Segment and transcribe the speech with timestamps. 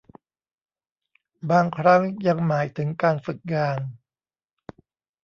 [1.49, 3.79] บางครั้งยังหมายถึงการฝึกงาน